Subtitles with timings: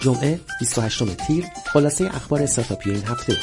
[0.00, 3.36] جمعه 28 تیر خلاصه اخبار استارتاپی این هفته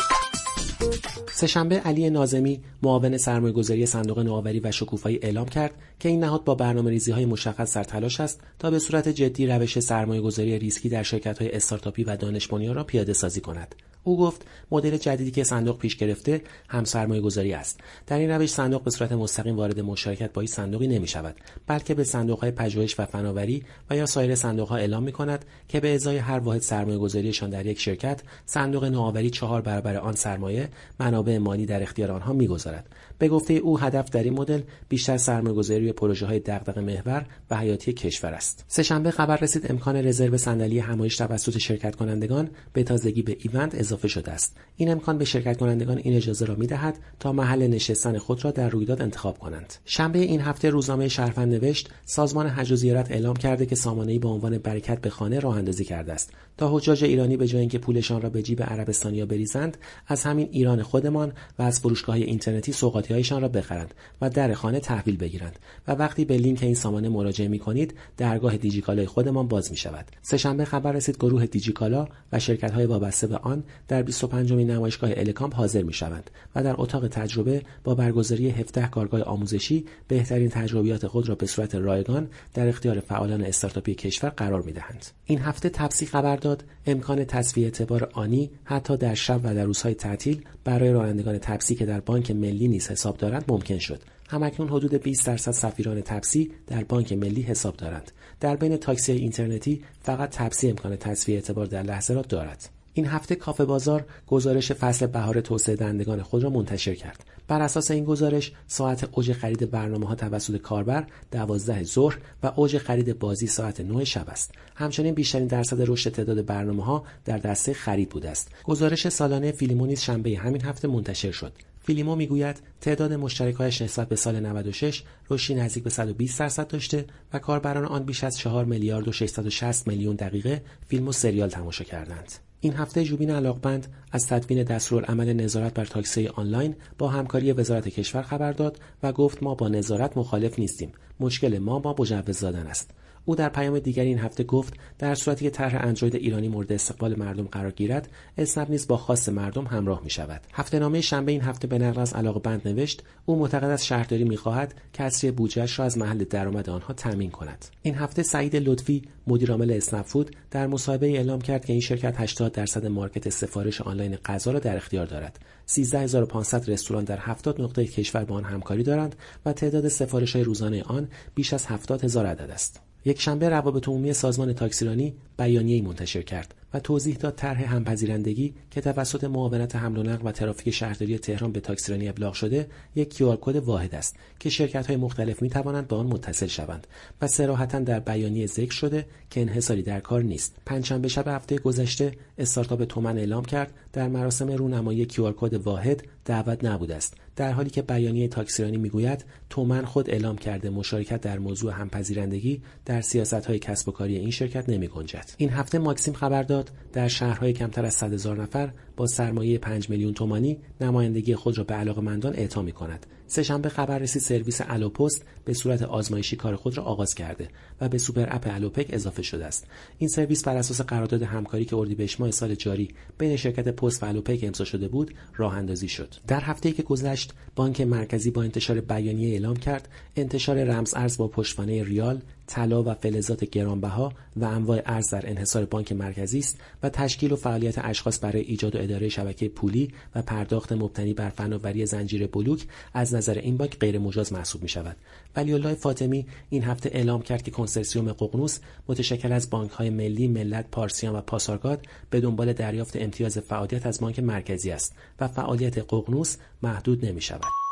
[1.32, 6.56] سهشنبه علی نازمی معاون سرمایه‌گذاری صندوق نوآوری و شکوفایی اعلام کرد که این نهاد با
[6.56, 11.52] برنامه‌ریزی های مشخص در تلاش است تا به صورت جدی روش سرمایه‌گذاری ریسکی در شرکت‌های
[11.52, 13.76] استارتاپی و دانش را پیاده سازی کند.
[14.06, 17.80] او گفت مدل جدیدی که صندوق پیش گرفته هم سرمایه گذاری است.
[18.08, 21.36] در این روش صندوق به صورت مستقیم وارد مشارکت با این صندوقی نمی شود
[21.68, 25.46] بلکه به صندوق های پژوهش و فناوری و یا سایر صندوق ها اعلام می کند
[25.68, 30.16] که به ازای هر واحد سرمایه گذاریشان در یک شرکت صندوق نوآوری چهار برابر آن
[30.16, 30.70] سرمایه
[31.00, 32.90] منابع مالی در اختیار آنها می‌گذارد.
[33.20, 37.58] به گفته او هدف در این مدل بیشتر سرمایه‌گذاری روی پروژه های دغدغه محور و
[37.58, 38.66] حیاتی کشور است.
[38.68, 44.08] سهشنبه خبر رسید امکان رزرو صندلی همایش توسط شرکت کنندگان به تازگی به ایونت اضافه
[44.08, 44.56] شده است.
[44.78, 48.70] این امکان به شرکت کنندگان این اجازه را می‌دهد تا محل نشستن خود را در
[48.70, 49.74] رویداد انتخاب کنند.
[49.86, 54.30] شنبه این هفته روزنامه شرفن نوشت سازمان حج و زیارت اعلام کرده که سامانه‌ای با
[54.30, 56.32] عنوان برکت به خانه راه اندازی کرده است.
[56.58, 60.84] تا حجاج ایرانی به جای اینکه پولشان را به جیب عربستانیا بریزند از همین ایران
[60.84, 62.74] خودمان و از فروشگاه اینترنتی
[63.10, 67.48] هایشان را بخرند و در خانه تحویل بگیرند و وقتی به لینک این سامانه مراجعه
[67.48, 72.72] می کنید درگاه دیجیکالای خودمان باز می شود سهشنبه خبر رسید گروه دیجیکالا و شرکت
[72.72, 77.08] های وابسته به آن در 25 مین نمایشگاه الکامپ حاضر می شوند و در اتاق
[77.08, 83.00] تجربه با برگزاری 17 کارگاه آموزشی بهترین تجربیات خود را به صورت رایگان در اختیار
[83.00, 85.06] فعالان استارتاپی کشور قرار می دهند.
[85.26, 89.94] این هفته تپسی خبر داد امکان تصفیه اعتبار آنی حتی در شب و در روزهای
[89.94, 94.02] تعطیل برای رانندگان تپسی که در بانک ملی نیز حساب دارند ممکن شد.
[94.30, 98.12] همکنون حدود 20 درصد سفیران تپسی در بانک ملی حساب دارند.
[98.40, 102.70] در بین تاکسی اینترنتی فقط تپسی امکان تصفیه اعتبار در لحظه را دارد.
[102.98, 107.24] این هفته کافه بازار گزارش فصل بهار توسعه دهندگان خود را منتشر کرد.
[107.48, 112.78] بر اساس این گزارش ساعت اوج خرید برنامه ها توسط کاربر 12 ظهر و اوج
[112.78, 114.52] خرید بازی ساعت 9 شب است.
[114.76, 118.52] همچنین بیشترین درصد رشد تعداد برنامه ها در دسته خرید بوده است.
[118.64, 121.54] گزارش سالانه فیلیمو نیز شنبه همین هفته منتشر شد.
[121.84, 127.40] فیلیمو می‌گوید تعداد مشترکهایش نسبت به سال 96 رشدی نزدیک به 120 درصد داشته و
[127.40, 132.32] کاربران آن بیش از 4 میلیارد و 660 میلیون دقیقه فیلم و سریال تماشا کردند.
[132.66, 138.22] این هفته جوبین علاقمند از تدوین دستورالعمل نظارت بر تاکسی آنلاین با همکاری وزارت کشور
[138.22, 140.92] خبر داد و گفت ما با نظارت مخالف نیستیم.
[141.20, 142.92] مشکل ما با مجوز دادن است.
[143.26, 147.20] او در پیام دیگری این هفته گفت در صورتی که طرح اندروید ایرانی مورد استقبال
[147.20, 151.42] مردم قرار گیرد اسنپ نیز با خواست مردم همراه می شود هفته نامه شنبه این
[151.42, 155.86] هفته به نقل از علاقه بند نوشت او معتقد از شهرداری می‌خواهد کسری بودجهاش را
[155.86, 157.66] از محل درآمد آنها تامین کند.
[157.82, 162.52] این هفته سعید لطفی مدیرعامل اسنپ فود در مصاحبه اعلام کرد که این شرکت 80
[162.52, 165.40] درصد مارکت سفارش آنلاین غذا را در اختیار دارد.
[165.66, 169.16] 13500 رستوران در 70 نقطه کشور با آن همکاری دارند
[169.46, 172.82] و تعداد سفارش های روزانه آن بیش از 70 هزار عدد است.
[173.06, 176.54] یک شنبه روابط عمومی سازمان تاکسیرانی بیانیه‌ای منتشر کرد.
[176.76, 181.52] و توضیح داد طرح همپذیرندگی که توسط معاونت حمل و نقل و ترافیک شهرداری تهران
[181.52, 185.88] به تاکسیرانی ابلاغ شده یک QR code واحد است که شرکت های مختلف می توانند
[185.88, 186.88] به آن متصل شوند
[187.22, 192.12] و صراحتا در بیانیه ذکر شده که انحصاری در کار نیست پنجشنبه شب هفته گذشته
[192.38, 197.70] استارتاپ تومن اعلام کرد در مراسم رونمایی QR code واحد دعوت نبوده است در حالی
[197.70, 203.60] که بیانیه تاکسیرانی می‌گوید تومن خود اعلام کرده مشارکت در موضوع همپذیرندگی در سیاست های
[203.60, 205.30] کسب و کاری این شرکت نمی گنجد.
[205.38, 209.90] این هفته ماکسیم خبر داد در شهرهای کمتر از 100 هزار نفر با سرمایه 5
[209.90, 213.06] میلیون تومانی نمایندگی خود را به علاقمندان اعطا می کند.
[213.28, 217.48] سهشنبه خبر رسید سرویس الوپست به صورت آزمایشی کار خود را آغاز کرده
[217.82, 219.68] و به super app الوپک اضافه شده است.
[219.98, 224.06] این سرویس بر اساس قرارداد همکاری که اردیبهشت ماه سال جاری بین شرکت پست و
[224.06, 226.14] الوپک امضا شده بود، راه اندازی شد.
[226.28, 231.28] در هفته‌ای که گذشت، بانک مرکزی با انتشار بیانیه اعلام کرد انتشار رمز ارز با
[231.28, 236.90] پشتوانه ریال طلا و فلزات گرانبها و انواع ارز در انحصار بانک مرکزی است و
[236.90, 241.86] تشکیل و فعالیت اشخاص برای ایجاد و اداره شبکه پولی و پرداخت مبتنی بر فناوری
[241.86, 244.96] زنجیره بلوک از نظر این بانک غیر مجاز محسوب می شود.
[245.36, 250.28] ولی الله فاطمی این هفته اعلام کرد که کنسرسیوم ققنوس متشکل از بانک های ملی،
[250.28, 255.78] ملت، پارسیان و پاسارگاد به دنبال دریافت امتیاز فعالیت از بانک مرکزی است و فعالیت
[255.78, 257.65] ققنوس محدود نمی شود.